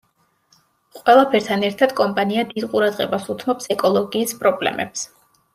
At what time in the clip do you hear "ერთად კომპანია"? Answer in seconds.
1.67-2.45